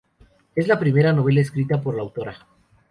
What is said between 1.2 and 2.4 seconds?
escrita por la autora.